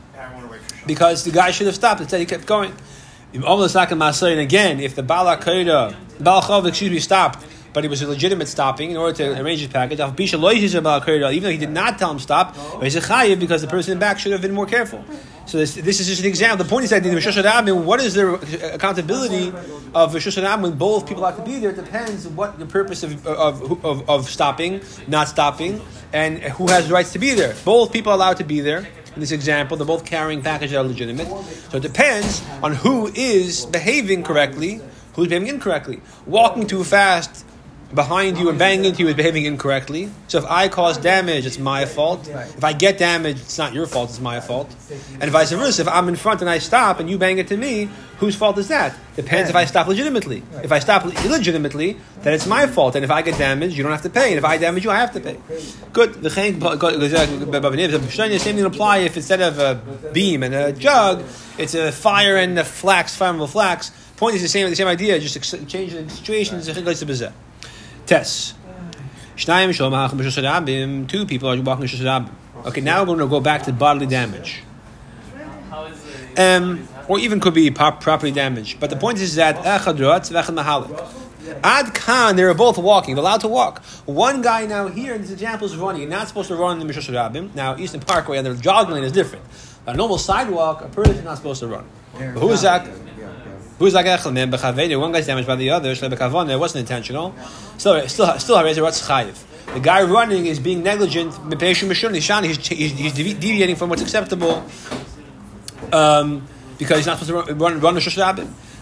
[0.87, 2.73] because the guy should have stopped, instead he kept going.
[3.33, 8.91] And again, if the Balakera, Balachov, excuse me, stopped, but it was a legitimate stopping
[8.91, 10.01] in order to arrange his package.
[10.01, 13.99] Even though he did not tell him stop, he's a chayiv because the person in
[13.99, 15.05] back should have been more careful.
[15.47, 16.65] So this, this is just an example.
[16.65, 18.35] The point is that in Rosh Hashanah, what is the
[18.73, 19.49] accountability
[19.95, 21.71] of Rosh Hashanah when both people have to be there?
[21.71, 25.81] It depends on what the purpose of, of, of, of stopping, not stopping,
[26.13, 27.57] and who has the rights to be there.
[27.65, 28.87] Both people allowed to be there.
[29.15, 31.27] In this example, they're both carrying packages that are legitimate.
[31.27, 34.81] So it depends on who is behaving correctly,
[35.15, 36.01] who's behaving incorrectly.
[36.27, 37.45] Walking too fast
[37.94, 40.11] behind you and banging into you is behaving incorrectly.
[40.29, 42.29] So if I cause damage, it's my fault.
[42.29, 44.74] If I get damage, it's not your fault, it's my fault.
[45.20, 45.83] And vice versa.
[45.83, 48.68] If I'm in front and I stop and you bang into me, whose fault is
[48.68, 48.96] that?
[49.16, 50.42] Depends if I stop legitimately.
[50.62, 52.94] If I stop illegitimately, then it's my fault.
[52.94, 54.31] And if I get damaged, you don't have to pay.
[54.31, 55.38] And if I damage you, I have to pay.
[55.92, 56.22] Good.
[56.22, 61.24] The same thing apply if instead of a beam and a jug,
[61.59, 63.90] it's a fire and a flax, flammable flax.
[64.16, 65.35] Point is the same, the same idea, just
[65.68, 66.61] change the situation.
[68.11, 68.57] Test.
[69.37, 69.46] Two
[71.27, 72.31] people are walking Shosharabim.
[72.66, 74.64] Okay, now we're going to go back to bodily damage.
[76.37, 78.81] Um, or even could be property damage.
[78.81, 79.83] But the point is that Ad
[81.94, 83.14] Khan, they were both walking.
[83.14, 83.85] They're allowed to walk.
[84.07, 86.03] One guy now here in this example is running.
[86.03, 87.31] You're not supposed to run in the Mishra.
[87.55, 89.44] Now, Eastern Parkway and the jogging lane is different.
[89.87, 91.85] A normal sidewalk, a person is not supposed to run.
[92.14, 92.88] Who is that?
[93.81, 94.51] Who's like Echelmin?
[94.53, 95.95] Bechaveda, one guy's damaged by the other.
[95.95, 97.35] Shlebekavon, it wasn't intentional.
[97.79, 99.43] Still, still, still, Hareza what's chayiv.
[99.73, 101.33] The guy running is being negligent.
[101.59, 104.62] He's, he's, he's deviating from what's acceptable
[105.95, 108.19] um, because he's not supposed to run, run, run Shosh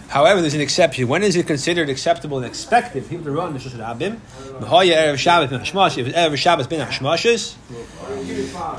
[0.09, 1.07] However, there's an exception.
[1.07, 4.17] When is it considered acceptable and expected for people to run the Shosh Rabim?
[4.59, 5.99] Mahoya Erev Shabbos ben Hashmash.
[5.99, 7.53] If Erev Shabbos ben Hashmashes,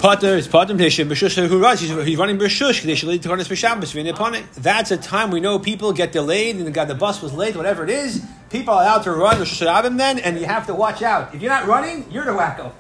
[0.00, 1.80] Potter is Potter Teshim B'Shush who runs.
[1.80, 2.82] He's, he's running B'Shush.
[2.82, 4.44] They should lead to Karnas B'Shabbos V'nei upon it.
[4.54, 7.84] That's a time we know people get delayed and the, the bus was late, whatever
[7.84, 8.26] it is.
[8.50, 11.32] People are allowed to run the Shosh Rabim then, and you have to watch out.
[11.32, 12.72] If you're not running, you're the wacko.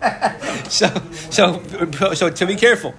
[0.68, 0.88] so,
[1.30, 2.94] so, so to be careful.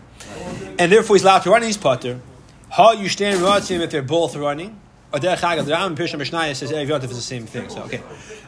[0.80, 1.62] And therefore, he's allowed to run.
[1.64, 2.22] He's Potter.
[2.70, 4.80] How you stand Ratzim if they're both running.
[5.14, 7.68] Or Derech Agav, the Ram Pirsha Mishnaya says Erev Yontif is the same thing.
[7.70, 8.02] So okay,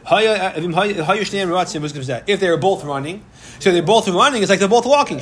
[0.06, 0.52] uh,
[2.26, 3.22] if they are both running,
[3.58, 5.20] so they're both running, it's like they're both walking.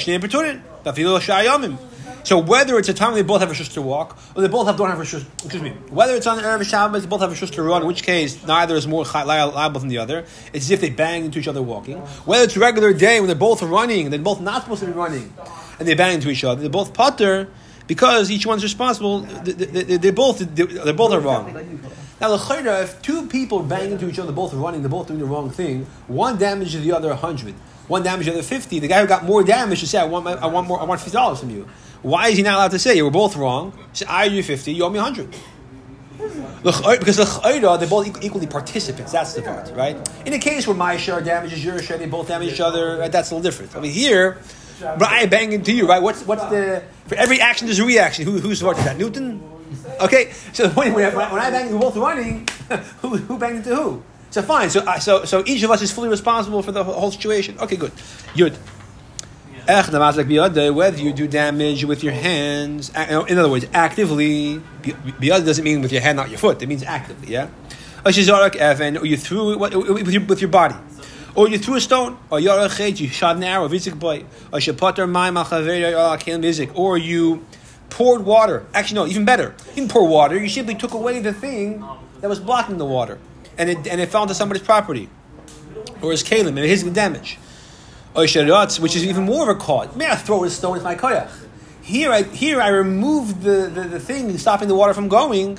[2.24, 4.68] So whether it's a time they both have a shush to walk, or they both
[4.68, 7.20] have don't have a shush, excuse me, whether it's on the Erev Shabbos, they both
[7.20, 10.20] have a shush to run, in which case neither is more liable than the other.
[10.52, 11.98] It's as if they bang into each other walking.
[11.98, 14.92] Whether it's a regular day when they're both running, they're both not supposed to be
[14.92, 15.32] running,
[15.80, 17.48] and they bang into each other, they're both putter
[17.92, 19.20] because each one's responsible.
[19.20, 21.44] They, they, they both they, they both are wrong.
[22.22, 25.26] Now, the if two people bang into each other, both running, they're both doing the
[25.26, 25.84] wrong thing.
[26.06, 27.54] One damages the other hundred.
[27.88, 28.78] One damages the other fifty.
[28.78, 30.80] The guy who got more damage should say, "I want, my, I want more.
[30.80, 31.68] I want fifty dollars from you."
[32.00, 33.76] Why is he not allowed to say, "We're both wrong"?
[33.92, 34.72] Say, "I owe you fifty.
[34.72, 35.36] You owe me hundred.
[36.62, 39.12] Because the they're both equally participants.
[39.12, 39.96] That's the part, right?
[40.24, 42.98] In a case where my share damages your share, they both damage each other.
[43.00, 43.12] Right?
[43.12, 43.76] That's a little different.
[43.76, 44.38] I mean, here
[44.84, 46.02] I bang into you, right?
[46.02, 48.24] What's what's the for every action there's a reaction.
[48.24, 48.96] Who who's is that?
[48.96, 49.42] Newton.
[50.00, 52.46] Okay, so when, when, I, when I bang, we're both running.
[53.00, 54.02] who who banged into who?
[54.30, 54.70] So fine.
[54.70, 57.58] So uh, so so each of us is fully responsible for the whole situation.
[57.58, 57.92] Okay, good.
[58.34, 58.56] Yud.
[59.64, 65.92] Whether you do damage with your hands, in other words, actively, biyad doesn't mean with
[65.92, 66.60] your hand, not your foot.
[66.62, 67.48] It means actively, yeah?
[68.04, 70.74] Or you threw it with your, with your body.
[71.34, 72.48] Or you threw a stone, or you
[73.08, 75.08] shot an arrow, vizik boy, or shapater
[75.94, 77.44] oh, vizik, or you
[77.88, 78.66] poured water.
[78.74, 79.54] Actually, no, even better.
[79.68, 80.38] You didn't pour water.
[80.38, 81.84] You simply took away the thing
[82.20, 83.18] that was blocking the water,
[83.56, 85.08] and it and it fell into somebody's property,
[86.02, 87.38] or his kalim, and his damage.
[88.14, 89.96] Or which is even more of a cause.
[89.96, 91.30] May I throw a stone with my koyach?
[91.80, 95.58] Here, I here I removed the, the, the thing stopping the water from going,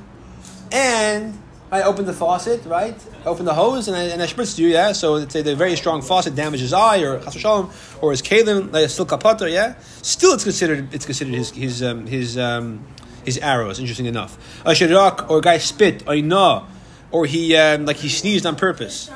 [0.71, 1.37] and
[1.71, 2.95] I open the faucet, right?
[3.25, 4.91] I opened the hose and I, and I spritzed you, yeah.
[4.91, 7.71] So it's a the very strong faucet damages eye or shalom
[8.01, 9.75] or his kalim like still kapater, yeah.
[10.01, 12.85] Still, it's considered it's considered his his um, his um,
[13.25, 13.79] his arrows.
[13.79, 16.67] Interesting enough, a shirak or a guy spit or no,
[17.11, 19.09] or he um, like he sneezed on purpose.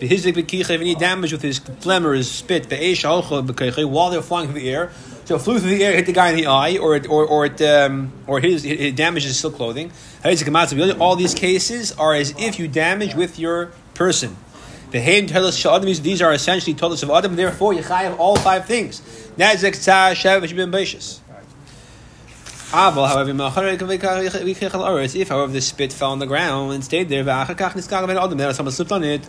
[0.00, 0.10] If
[0.80, 4.92] any damage with his phlegm or his spit, while they're flying through the air.
[5.28, 7.22] So it flew through the air, hit the guy in the eye, or it, or,
[7.26, 9.92] or it, um, or his, it, damages his silk clothing.
[10.24, 14.38] All these cases are as if you damage with your person.
[14.90, 18.64] The hand of Adam, these are essentially toilets of Adam, therefore you have all five
[18.64, 19.02] things.
[22.70, 23.30] Aval, however,
[25.02, 29.04] if however the spit fell on the ground and stayed there, then someone slipped on
[29.04, 29.28] it,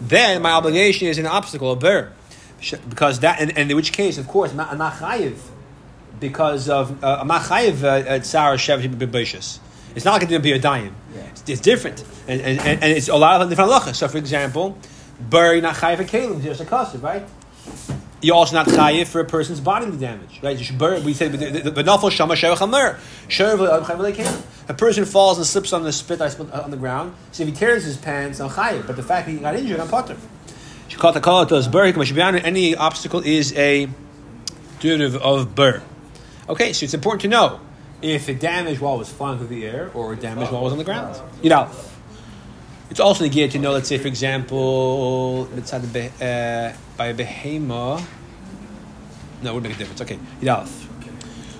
[0.00, 2.14] then my obligation is an obstacle, a bear.
[2.88, 5.38] Because that, and, and in which case, of course, I'm not chayiv
[6.18, 9.58] because of uh, I'm not chayiv uh, uh, shev b'beishis.
[9.94, 10.94] It's not going to be a dime.
[11.14, 11.22] Yeah.
[11.22, 13.96] It's, it's, different, and, and, and, it's a lot of different halachas.
[13.96, 14.78] So, for example,
[15.18, 17.26] bur you're not chayiv a kalim, just a custard, right?
[18.22, 20.56] You're also not chayiv for a person's bodily damage, right?
[20.58, 22.98] We say benafel shama shevachamer
[24.28, 26.30] um, A person falls and slips on the spit uh,
[26.62, 27.14] on the ground.
[27.32, 28.86] So if he tears his pants, I'm chayiv.
[28.86, 30.16] But the fact that he got injured, I'm potter.
[32.44, 33.88] Any obstacle is a
[34.80, 35.82] derivative of bur.
[36.48, 37.60] Okay, so it's important to know
[38.02, 40.78] if it damaged it was flying through the air or damaged while it was on
[40.78, 41.20] the ground.
[41.42, 41.70] You know,
[42.90, 48.02] it's also needed to know, let's say, for example, uh, by a behema.
[49.42, 50.00] No, it would make a difference.
[50.00, 50.86] Okay, Yidalf.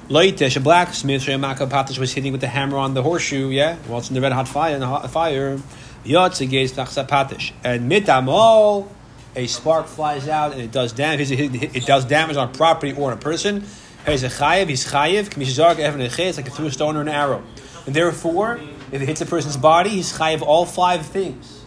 [0.08, 3.76] Loitesh, a blacksmith, Patish was hitting with the hammer on the horseshoe, yeah?
[3.86, 5.56] While it's in the red hot fire, in the hot fire.
[6.04, 6.74] Yotzegez
[7.06, 7.52] Patish.
[7.62, 8.88] And mitamol,
[9.36, 11.30] a spark flies out and it does damage.
[11.30, 13.64] It does damage on property or on a person.
[14.06, 14.68] He's a chayiv.
[14.68, 15.36] He's chayiv.
[15.36, 17.42] It's like a threw a stone or an arrow.
[17.86, 18.60] And therefore,
[18.92, 21.64] if it hits a person's body, he's chayiv all five things.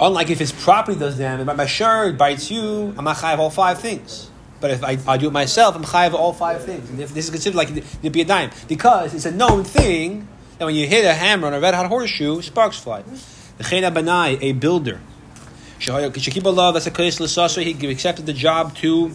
[0.00, 3.78] Unlike if his property does damage, my shirt bites you, I'm not chayiv all five
[3.78, 4.30] things.
[4.60, 6.88] But if I, I do it myself, I'm chayiv all five things.
[6.90, 10.26] And if this is considered like it'd be a dime because it's a known thing
[10.58, 13.02] that when you hit a hammer on a red hot horseshoe, sparks fly.
[13.58, 15.00] The chena banai, a builder.
[15.73, 15.90] Shekibah that's a case He
[17.90, 19.12] accepted the job to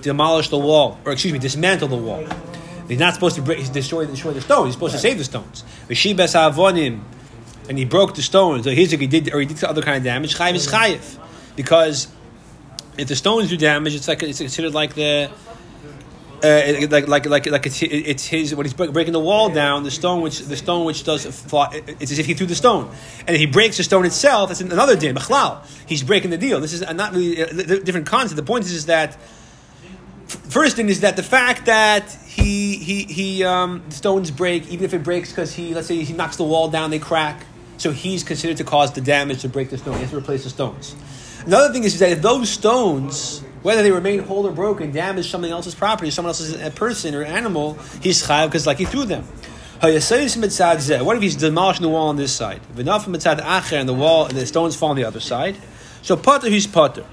[0.00, 2.26] demolish the wall, or excuse me, dismantle the wall.
[2.86, 4.66] He's not supposed to break, destroy, destroy the stones.
[4.66, 5.64] He's supposed to save the stones.
[7.66, 8.66] And he broke the stones.
[8.66, 10.36] Or he did, or he did some other kind of damage.
[10.36, 11.18] Chayiv is chayiv,
[11.56, 12.08] because
[12.98, 15.30] if the stones do damage, it's like it's considered like the
[16.42, 19.82] uh, like like like like it's, it's his when he's breaking the wall down.
[19.82, 22.90] The stone which the stone which does fly, it's as if he threw the stone,
[23.20, 25.16] and if he breaks the stone itself, it's another din.
[25.86, 26.60] He's breaking the deal.
[26.60, 28.36] This is not really a different concept.
[28.36, 29.16] The point is, is that
[30.26, 34.84] first thing is that the fact that he he he um, the stones break, even
[34.84, 37.44] if it breaks because he let's say he knocks the wall down, they crack.
[37.76, 39.94] So he's considered to cause the damage to break the stone.
[39.94, 40.94] He has to replace the stones.
[41.44, 45.30] Another thing is, is that if those stones, whether they remain whole or broken, damage
[45.30, 49.24] somebody else's property, someone else's person or animal, he's chayav because like he threw them.
[49.80, 52.60] What if he's demolishing the wall on this side?
[52.76, 55.56] And the wall, and the stones fall on the other side.
[56.02, 57.06] So potter, he's potter.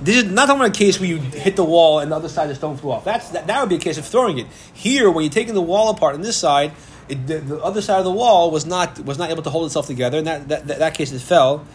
[0.00, 2.44] This is not only a case where you hit the wall and the other side
[2.44, 3.04] of the stone flew off.
[3.04, 4.46] That's that, that would be a case of throwing it.
[4.72, 6.72] Here, when you're taking the wall apart on this side,
[7.08, 9.66] it, the, the, other side of the wall was not was not able to hold
[9.66, 10.22] itself together.
[10.22, 11.66] That that, that, that case, it fell.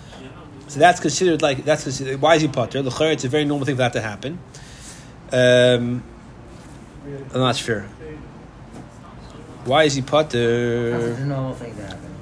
[0.70, 2.84] So that's considered like that's considered, why is he potter?
[2.84, 4.38] The it's a very normal thing for that to happen.
[5.32, 6.04] Um,
[7.34, 7.82] I'm not sure.
[9.66, 10.92] Why is he potter?
[10.92, 12.16] That's a normal thing to happen.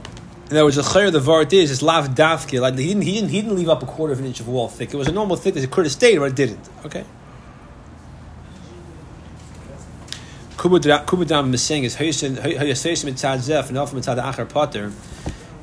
[0.49, 2.61] In other words, the chayyur the vart is is lav davke.
[2.61, 4.47] Like he didn't, he didn't he didn't leave up a quarter of an inch of
[4.47, 4.93] wall thick.
[4.93, 5.65] It was a normal thickness.
[5.65, 6.69] It could have stayed, but it didn't.
[6.85, 7.03] Okay.
[10.55, 14.93] Kubudam is saying is hayasesim mitzad zef and often mitzad achar potter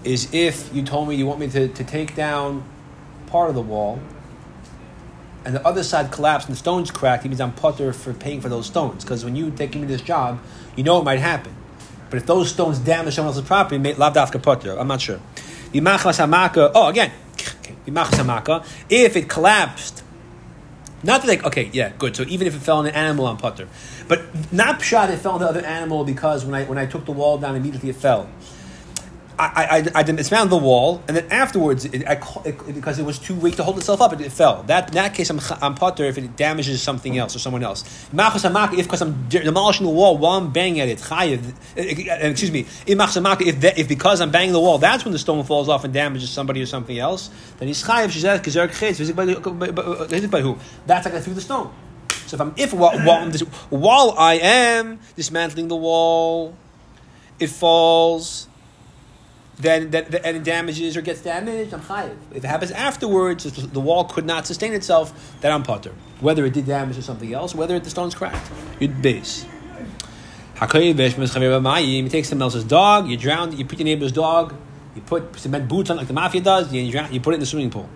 [0.04, 2.62] is if you told me you want me to, to take down
[3.34, 3.98] part of the wall
[5.44, 8.40] and the other side collapsed and the stones cracked, it means I'm potter for paying
[8.40, 9.02] for those stones.
[9.02, 10.38] Because when you take me this job,
[10.76, 11.52] you know it might happen.
[12.10, 14.78] But if those stones damage someone else's property, lav dafka potter.
[14.78, 15.18] I'm not sure.
[15.74, 17.10] Oh, again,
[18.88, 20.04] if it collapsed,
[21.02, 22.14] not that like okay, yeah, good.
[22.14, 23.66] So even if it fell on an animal on putter,
[24.06, 27.04] but not shot it fell on the other animal because when I when I took
[27.04, 28.28] the wall down immediately it fell.
[29.38, 33.18] I, I, I dismantled the wall, and then afterwards, it, I, it, because it was
[33.18, 34.62] too weak to hold itself up, it, it fell.
[34.64, 37.82] That, in that case, I'm, I'm potter if it damages something else or someone else.
[38.12, 42.28] If because I'm demolishing the wall while I'm banging at it, chayiv, eh, eh, eh,
[42.28, 45.68] excuse me, if, that, if because I'm banging the wall, that's when the stone falls
[45.68, 48.40] off and damages somebody or something else, then he's chayiv, she says,
[50.30, 50.58] by who?
[50.86, 51.72] That's like I threw the stone.
[52.26, 53.28] So if I'm, if while, while,
[53.70, 56.54] while I am dismantling the wall,
[57.40, 58.48] it falls
[59.58, 62.16] then that and it damages or gets damaged, I'm chayiv.
[62.32, 65.92] If it happens afterwards, the wall could not sustain itself, then I'm putter.
[66.20, 69.46] Whether it did damage or something else, whether the stone's cracked, you'd base.
[70.54, 74.54] He takes someone else's dog, you drown, you put your neighbor's dog
[74.94, 76.72] You put cement boots on like the mafia does.
[76.72, 77.88] You, you put it in the swimming pool.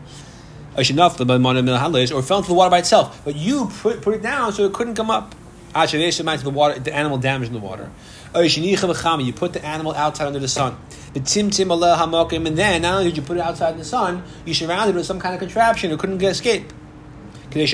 [0.77, 4.73] Or fell into the water by itself, but you put, put it down so it
[4.73, 5.35] couldn't come up.
[5.75, 7.91] The water, the animal damaged in the water.
[8.35, 10.77] You put the animal outside under the sun.
[11.15, 14.99] And then not only did you put it outside in the sun, you surrounded it
[14.99, 16.73] with some kind of contraption it couldn't escape.
[17.51, 17.71] Uh, it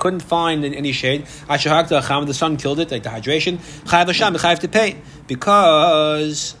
[0.00, 1.26] couldn't find any shade.
[1.46, 3.58] The sun killed it, like the hydration.
[3.86, 4.96] Chayav to pay
[5.28, 6.56] because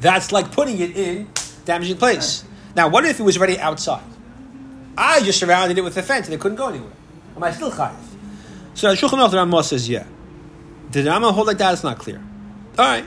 [0.00, 1.28] that's like putting it in
[1.66, 2.44] damaging place.
[2.74, 4.02] Now, what if it was already outside?
[4.96, 6.92] I just surrounded it with a fence and it couldn't go anywhere.
[7.36, 7.94] Am I still chayav?
[8.74, 10.06] So Shulchan Aruch the Ramah says, yeah.
[10.90, 11.72] Did Rambam hold like that?
[11.72, 12.20] It's not clear.
[12.78, 13.04] All right.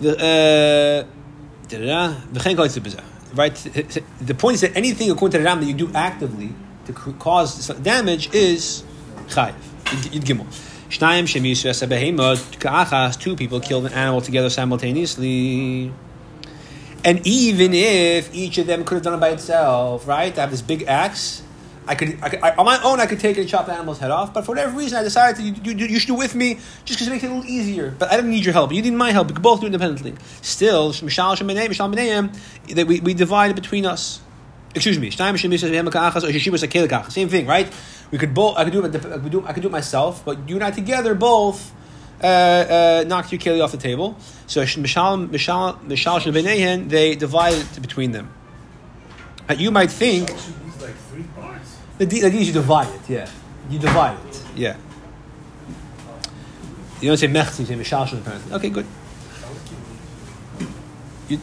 [0.00, 1.04] The uh,
[3.34, 3.54] right.
[3.54, 6.54] The point is that anything according to the Rambam that you do actively
[6.86, 8.82] to cause damage is
[9.28, 9.54] chayiv.
[9.84, 10.46] Gimel.
[10.88, 11.28] Shnayim
[13.20, 15.92] Two people killed an animal together simultaneously.
[17.04, 20.36] And even if each of them could have done it by itself, right?
[20.36, 21.42] I have this big axe
[21.88, 23.72] I could, I could I, on my own, I could take it and chop the
[23.72, 24.34] animal's head off.
[24.34, 26.98] But for whatever reason, I decided to, you, you, you should do with me just
[26.98, 27.94] because it makes it a little easier.
[27.98, 28.72] But I didn't need your help.
[28.72, 29.28] You need my help.
[29.28, 30.14] We could both do independently.
[30.42, 34.20] Still, that we, we divide between us.
[34.74, 35.10] Excuse me.
[35.10, 35.36] Same
[37.28, 37.72] thing, right?
[38.10, 38.58] We could both.
[38.58, 38.94] I could do it.
[38.94, 40.22] I could do, I could do it myself.
[40.26, 41.72] But you and I together both
[42.22, 44.16] uh, uh, knocked your keli off the table.
[44.46, 44.60] So
[46.90, 48.30] they divide it between them.
[49.48, 50.30] Uh, you might think.
[51.98, 53.28] The, the idea is you divide it, yeah.
[53.68, 54.76] You divide it, yeah.
[57.00, 58.52] You don't say mechzi, you say mishalshon apparently.
[58.54, 58.86] Okay, good.
[61.28, 61.40] You,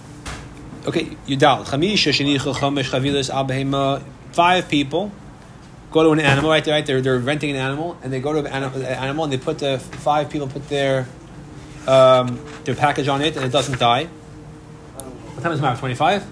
[0.87, 1.65] okay, you dal.
[1.65, 5.11] Chamisha shenicha chomesh chavilas al Five people
[5.91, 6.65] go to an animal, right?
[6.65, 9.59] Right, they're, they're renting an animal, and they go to an animal, and they put
[9.59, 11.07] the five people put their
[11.87, 14.05] um, their package on it, and it doesn't die.
[14.05, 15.79] What time is it?
[15.79, 16.25] Twenty five.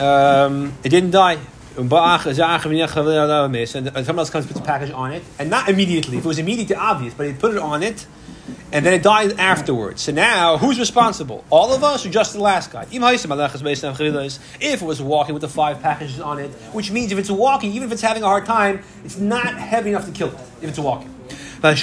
[0.00, 1.38] Um, it didn't die
[3.76, 6.16] and someone else comes puts a package on it, and not immediately.
[6.18, 8.06] If it was immediately obvious, but he put it on it,
[8.72, 10.02] and then it died afterwards.
[10.02, 11.44] So now, who's responsible?
[11.50, 12.86] All of us, or just the last guy?
[12.90, 12.92] If
[14.62, 17.88] it was walking with the five packages on it, which means if it's walking, even
[17.88, 20.38] if it's having a hard time, it's not heavy enough to kill it.
[20.62, 21.12] If it's walking.
[21.60, 21.74] Then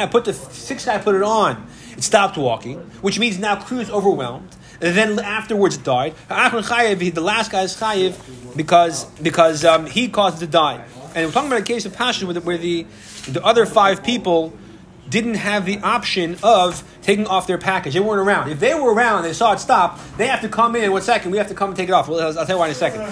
[0.00, 1.66] I put the sixth guy put it on.
[1.96, 6.14] It stopped walking, which means now crew is overwhelmed and then afterwards died.
[6.28, 10.84] The last guy is chayiv because because um, he caused to die.
[11.14, 12.86] And we're talking about a case of passion where the, where the
[13.28, 14.52] the other five people
[15.08, 17.94] didn't have the option of taking off their package.
[17.94, 18.50] They weren't around.
[18.50, 20.00] If they were around, they saw it stop.
[20.16, 20.90] They have to come in.
[20.90, 22.08] One second, we have to come and take it off.
[22.08, 23.02] Well, I'll, I'll tell you why in a second.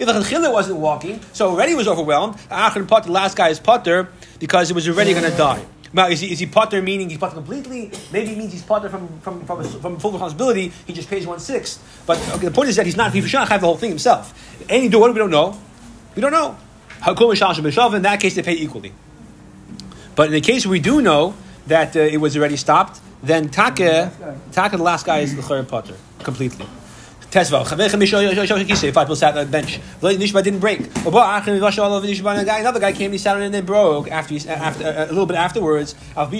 [0.00, 2.34] If the chila wasn't walking, so already was overwhelmed.
[2.48, 5.64] The last guy is putter because it was already going to die.
[5.92, 7.90] Now, is he, is he potter meaning he's potter completely?
[8.12, 10.72] Maybe it means he's potter from, from, from, from full responsibility.
[10.86, 11.82] He just pays one sixth.
[12.06, 14.32] But okay, the point is that he's not, not have the whole thing himself.
[14.68, 15.58] Any do what we don't know.
[16.14, 16.56] We don't know.
[17.06, 18.92] In that case, they pay equally.
[20.14, 21.34] But in the case we do know
[21.66, 24.12] that uh, it was already stopped, then Taka,
[24.52, 26.66] Taka, the last guy, is the potter completely.
[27.30, 27.64] Tesva.
[28.92, 29.80] Five people sat on the bench.
[30.00, 30.80] Nishba didn't break.
[31.06, 35.36] Another guy came, he sat on it and then broke after, after a little bit
[35.36, 35.94] afterwards.
[36.16, 36.30] Despite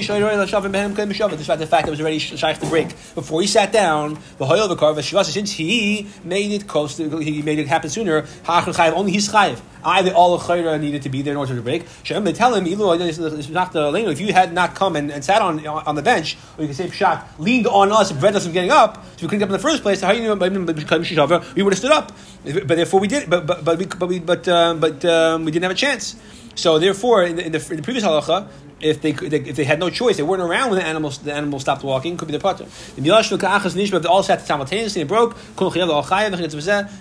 [1.58, 2.88] the fact that it was already shaykh to break.
[3.14, 9.12] Before he sat down, since he made it close, he made it happen sooner, only
[9.12, 9.60] his chayiv.
[9.84, 11.86] Either all the chayra needed to be there in order to break.
[12.06, 16.36] They tell him, if you had not come and, and sat on on the bench,
[16.56, 19.28] or you can say shot leaned on us, prevented us from getting up, so we
[19.28, 20.00] couldn't get up in the first place.
[20.00, 20.34] How you know?
[20.34, 22.12] We would have stood up,
[22.44, 23.30] but therefore we did.
[23.30, 26.16] But but but we, but we, but, um, but um, we didn't have a chance.
[26.54, 28.48] So therefore, in the, in the, in the previous halacha,
[28.80, 31.60] if they, if they had no choice, they weren't around when the animal the animal
[31.60, 32.64] stopped walking, could be the potter.
[32.64, 35.36] The milashnu ka'achas nishba, they all sat simultaneously and broke.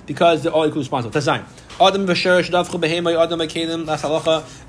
[0.05, 1.13] Because they're all equally responsible.
[1.13, 1.45] Tazayin.
[1.81, 3.39] Adam v'sher shadavchu behema adam.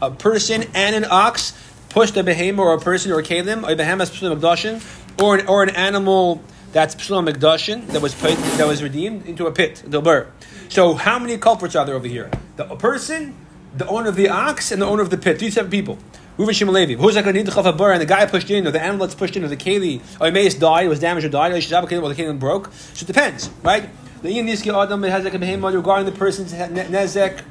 [0.03, 1.53] A person and an ox
[1.89, 3.69] pushed a behema or a person or a kelim.
[3.69, 6.41] A behema is pshulam or an, or an animal
[6.73, 10.31] that's pshulam mekdashin that was put, that was redeemed into a pit, the bur.
[10.69, 12.31] So how many culprits are there over here?
[12.57, 13.35] The person,
[13.77, 15.39] the owner of the ox, and the owner of the pit.
[15.39, 15.99] Three seven people.
[16.39, 16.95] Reuven Shimon Levi.
[16.95, 19.37] Who's like a to bar and the guy pushed in, or the animal that's pushed
[19.37, 22.73] in, or the keli, or Emmaus died, was damaged or died, or the keli broke.
[22.95, 23.91] So it depends, right?
[24.23, 27.43] The Ian Niski Adam a behemoth regarding the person's nezek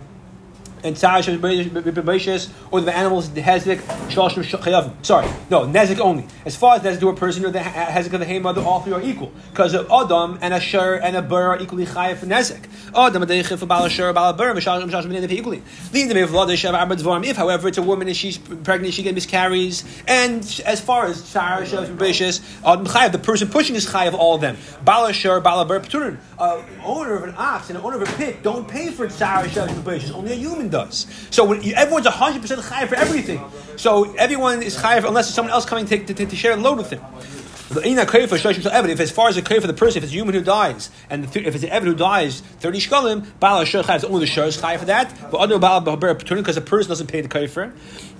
[0.83, 4.93] and Tzara Shembeishis, or the animals Hezek Shalshim Chayavim.
[5.05, 6.25] Sorry, no, Nezik only.
[6.45, 8.93] As far as Nezik to a person or the Hezek of the Hema, all three
[8.93, 9.31] are equal.
[9.51, 12.65] Because of Adam and a Shur and a Bur are equally Chayav for Nezik.
[12.95, 15.61] Adam and a Bala Shur, Bala Bur, Mishashim Shashim B'nei equally.
[17.27, 21.21] If, however, it's a woman and she's pregnant, she gets miscarries, and as far as
[21.21, 24.57] Tzara Shembeishis, Adam Chayav, the person pushing is Chayav all of them.
[24.83, 26.17] Bala Shur, Bala Bur, Pturin.
[26.37, 30.13] Uh, owner of an ox and owner of a pit don't pay for Tzara Shembeishis.
[30.13, 31.05] Only a human does.
[31.31, 33.43] So when, everyone's 100% chayav for everything.
[33.77, 36.77] So everyone is chayav unless there's someone else coming to, to, to share a load
[36.77, 37.01] with him.
[37.71, 41.25] If as far as a for the person, if it's a human who dies, and
[41.25, 44.79] if it's an Evid who dies, 30 shkalim, Baal Asher only the Shur is chayav
[44.79, 47.71] for that, but other Baal because the person doesn't pay the kaifer.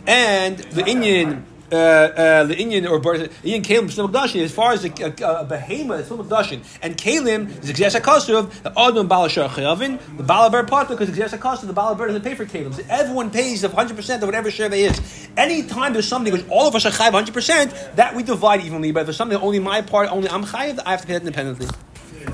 [0.05, 4.85] And the Indian Uh, uh, the Indian or Indian Kalim Shnei Makdashin, as far as
[4.85, 9.47] a, a, uh, a behemoth, Shnei Makdashin, and Kalim is Exesh HaKasuv, the Adam Balashar
[9.49, 12.73] Chayavin, the Balaber Partner, because Exesh HaKasuv, the Balaber doesn't pay for Kalim.
[12.73, 15.29] So everyone pays 100% of whatever share they is.
[15.37, 18.91] Anytime there's something which all of us are chayav 100%, that we divide evenly.
[18.91, 21.21] But if there's something only my part, only I'm chayav, I have to pay that
[21.21, 21.67] independently.